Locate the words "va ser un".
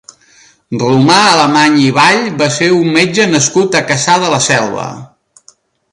2.41-2.89